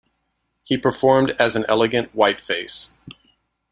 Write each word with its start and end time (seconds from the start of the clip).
He 0.63 0.77
performed 0.77 1.29
as 1.37 1.55
an 1.55 1.63
elegant 1.69 2.09
Whiteface. 2.15 2.95